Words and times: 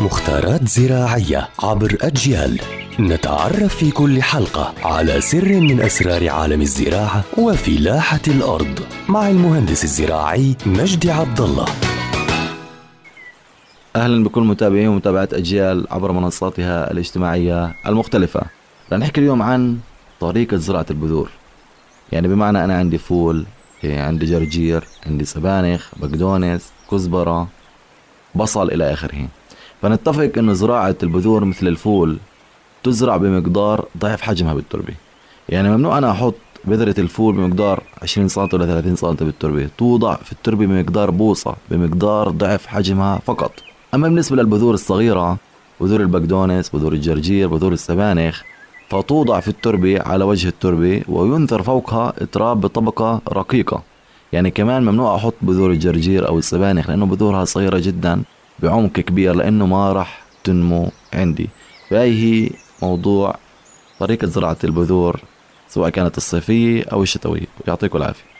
مختارات 0.00 0.68
زراعية 0.68 1.48
عبر 1.62 1.96
أجيال. 2.00 2.60
نتعرف 3.00 3.76
في 3.76 3.90
كل 3.90 4.22
حلقة 4.22 4.74
على 4.84 5.20
سر 5.20 5.60
من 5.60 5.80
أسرار 5.80 6.28
عالم 6.28 6.60
الزراعة 6.60 7.24
وفلاحة 7.38 8.20
الأرض 8.28 8.80
مع 9.08 9.28
المهندس 9.28 9.84
الزراعي 9.84 10.56
مجدي 10.66 11.10
عبد 11.10 11.40
الله 11.40 11.64
أهلا 13.96 14.24
بكل 14.24 14.40
متابعين 14.42 14.88
ومتابعة 14.88 15.28
أجيال 15.32 15.86
عبر 15.90 16.12
منصاتها 16.12 16.90
الاجتماعية 16.90 17.74
المختلفة. 17.86 18.42
رح 18.92 19.10
اليوم 19.18 19.42
عن 19.42 19.78
طريقة 20.20 20.56
زراعة 20.56 20.86
البذور. 20.90 21.30
يعني 22.12 22.28
بمعنى 22.28 22.64
أنا 22.64 22.78
عندي 22.78 22.98
فول 22.98 23.46
عندي 23.84 24.26
جرجير 24.26 24.84
عندي 25.06 25.24
سبانخ 25.24 25.90
بقدونس 25.96 26.70
كزبرة 26.90 27.48
بصل 28.34 28.70
إلى 28.70 28.92
آخره. 28.92 29.28
فنتفق 29.82 30.32
أن 30.38 30.54
زراعة 30.54 30.96
البذور 31.02 31.44
مثل 31.44 31.66
الفول 31.66 32.18
تزرع 32.82 33.16
بمقدار 33.16 33.84
ضعف 33.98 34.20
حجمها 34.20 34.54
بالتربة. 34.54 34.94
يعني 35.48 35.68
ممنوع 35.68 35.98
أنا 35.98 36.10
أحط 36.10 36.34
بذرة 36.64 37.00
الفول 37.00 37.34
بمقدار 37.34 37.82
20 38.02 38.28
سم 38.28 38.48
ولا 38.52 38.66
30 38.66 38.96
سم 38.96 39.12
بالتربة. 39.12 39.68
توضع 39.78 40.14
في 40.14 40.32
التربة 40.32 40.66
بمقدار 40.66 41.10
بوصة 41.10 41.54
بمقدار 41.70 42.28
ضعف 42.30 42.66
حجمها 42.66 43.18
فقط. 43.18 43.52
أما 43.94 44.08
بالنسبة 44.08 44.36
للبذور 44.36 44.74
الصغيرة 44.74 45.36
بذور 45.80 46.00
البقدونس 46.00 46.68
بذور 46.68 46.92
الجرجير 46.92 47.48
بذور 47.48 47.72
السبانخ 47.72 48.42
فتوضع 48.88 49.40
في 49.40 49.48
التربة 49.48 50.02
على 50.02 50.24
وجه 50.24 50.48
التربة 50.48 51.02
وينثر 51.08 51.62
فوقها 51.62 52.12
تراب 52.32 52.60
بطبقة 52.60 53.20
رقيقة. 53.28 53.82
يعني 54.32 54.50
كمان 54.50 54.82
ممنوع 54.82 55.16
أحط 55.16 55.34
بذور 55.42 55.70
الجرجير 55.70 56.28
أو 56.28 56.38
السبانخ 56.38 56.90
لأنه 56.90 57.06
بذورها 57.06 57.44
صغيرة 57.44 57.78
جدا. 57.78 58.22
بعمق 58.62 58.92
كبير 58.92 59.34
لأنه 59.34 59.66
ما 59.66 59.92
راح 59.92 60.22
تنمو 60.44 60.90
عندي. 61.12 61.48
فهي 61.90 62.10
هي 62.10 62.50
موضوع 62.82 63.36
طريقة 63.98 64.26
زراعة 64.26 64.56
البذور 64.64 65.20
سواء 65.68 65.90
كانت 65.90 66.16
الصيفية 66.16 66.84
أو 66.92 67.02
الشتوية. 67.02 67.46
يعطيكم 67.68 67.98
العافية. 67.98 68.39